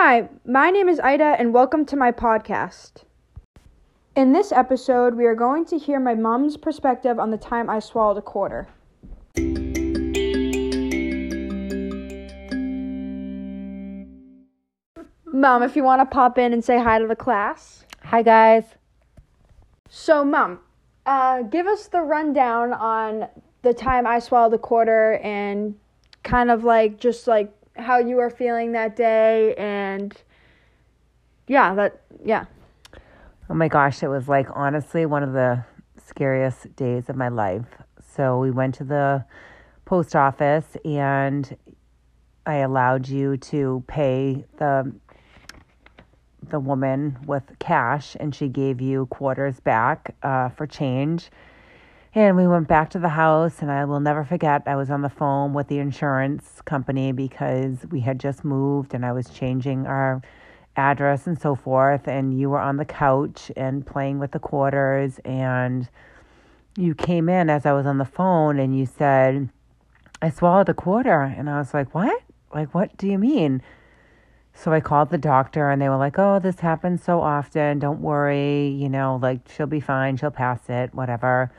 [0.00, 3.02] Hi, my name is Ida, and welcome to my podcast.
[4.14, 7.80] In this episode, we are going to hear my mom's perspective on the time I
[7.80, 8.68] swallowed a quarter.
[15.24, 17.84] Mom, if you want to pop in and say hi to the class.
[18.04, 18.62] Hi, guys.
[19.88, 20.60] So, Mom,
[21.06, 23.26] uh, give us the rundown on
[23.62, 25.74] the time I swallowed a quarter and
[26.22, 30.14] kind of like just like how you were feeling that day and
[31.46, 32.44] yeah, that yeah.
[33.48, 35.64] Oh my gosh, it was like honestly one of the
[36.06, 37.66] scariest days of my life.
[38.14, 39.24] So we went to the
[39.84, 41.56] post office and
[42.44, 44.92] I allowed you to pay the
[46.50, 51.30] the woman with cash and she gave you quarters back uh, for change.
[52.14, 54.62] And we went back to the house, and I will never forget.
[54.66, 59.04] I was on the phone with the insurance company because we had just moved and
[59.04, 60.22] I was changing our
[60.74, 62.08] address and so forth.
[62.08, 65.18] And you were on the couch and playing with the quarters.
[65.24, 65.86] And
[66.78, 69.50] you came in as I was on the phone and you said,
[70.22, 71.22] I swallowed a quarter.
[71.22, 72.22] And I was like, What?
[72.54, 73.60] Like, what do you mean?
[74.54, 77.80] So I called the doctor and they were like, Oh, this happens so often.
[77.80, 78.68] Don't worry.
[78.68, 80.16] You know, like, she'll be fine.
[80.16, 81.52] She'll pass it, whatever.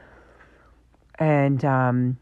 [1.19, 2.17] And um,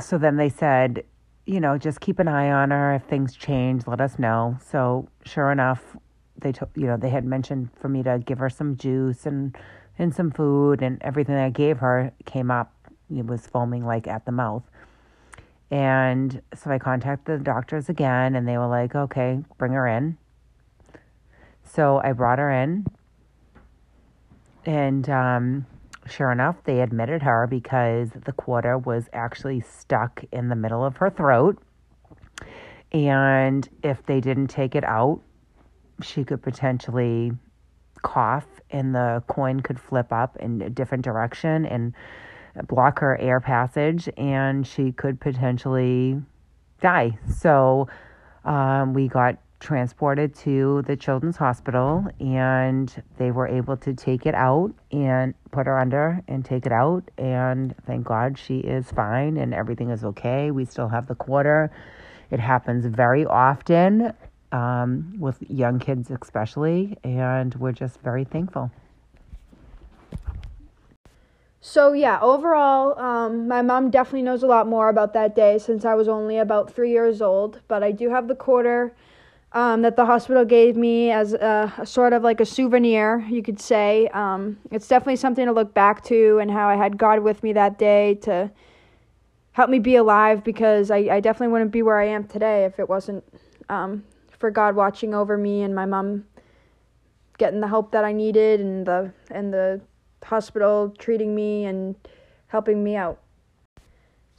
[0.00, 1.04] so then they said,
[1.44, 2.94] you know, just keep an eye on her.
[2.94, 4.56] If things change, let us know.
[4.64, 5.82] So sure enough,
[6.38, 9.56] they took, you know, they had mentioned for me to give her some juice and
[9.98, 12.72] and some food, and everything I gave her came up.
[13.14, 14.62] It was foaming like at the mouth.
[15.70, 20.16] And so I contacted the doctors again, and they were like, okay, bring her in.
[21.62, 22.86] So I brought her in,
[24.64, 25.66] and um,
[26.06, 30.96] Sure enough, they admitted her because the quarter was actually stuck in the middle of
[30.96, 31.58] her throat.
[32.92, 35.20] And if they didn't take it out,
[36.02, 37.32] she could potentially
[38.02, 41.94] cough and the coin could flip up in a different direction and
[42.66, 46.20] block her air passage and she could potentially
[46.80, 47.16] die.
[47.38, 47.88] So
[48.44, 54.34] um, we got transported to the children's hospital and they were able to take it
[54.34, 59.36] out and put her under and take it out and thank god she is fine
[59.36, 60.50] and everything is okay.
[60.50, 61.70] We still have the quarter.
[62.32, 64.12] It happens very often
[64.50, 68.72] um, with young kids especially and we're just very thankful.
[71.60, 75.84] So yeah overall um, my mom definitely knows a lot more about that day since
[75.84, 78.92] i was only about three years old but i do have the quarter
[79.54, 83.42] um, that the hospital gave me as a, a, sort of like a souvenir, you
[83.42, 84.08] could say.
[84.08, 87.52] Um, it's definitely something to look back to and how I had God with me
[87.52, 88.50] that day to
[89.52, 92.78] help me be alive because I, I definitely wouldn't be where I am today if
[92.78, 93.22] it wasn't
[93.68, 94.04] um,
[94.38, 96.24] for God watching over me and my mom
[97.38, 99.80] getting the help that I needed and the and the
[100.24, 101.96] hospital treating me and
[102.48, 103.21] helping me out.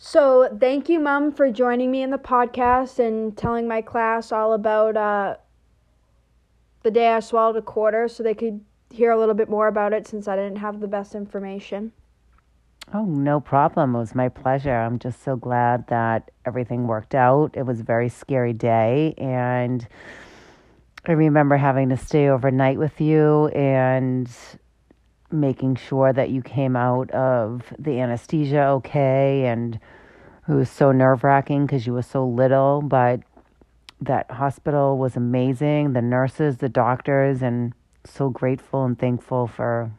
[0.06, 4.52] So, thank you, Mom, for joining me in the podcast and telling my class all
[4.52, 5.38] about uh,
[6.81, 8.59] the day I swallowed a quarter so they could
[8.91, 11.94] hear a little bit more about it since I didn't have the best information.
[12.94, 13.96] Oh, no problem.
[13.96, 14.75] It was my pleasure.
[14.75, 17.56] I'm just so glad that everything worked out.
[17.56, 19.14] It was a very scary day.
[19.18, 19.88] And
[21.06, 24.30] I remember having to stay overnight with you and
[25.33, 29.79] making sure that you came out of the anesthesia okay and
[30.47, 33.21] it was so nerve wracking because you were so little but
[34.03, 35.93] that hospital was amazing.
[35.93, 37.73] The nurses the doctors and
[38.05, 39.91] so grateful and thankful for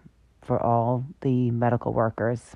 [0.42, 2.54] for all the medical workers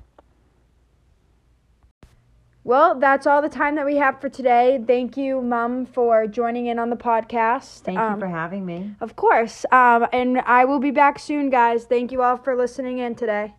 [2.63, 4.83] well, that's all the time that we have for today.
[4.85, 7.81] Thank you, Mom, for joining in on the podcast.
[7.81, 8.95] Thank um, you for having me.
[8.99, 9.65] Of course.
[9.71, 11.85] Um, and I will be back soon, guys.
[11.85, 13.53] Thank you all for listening in today.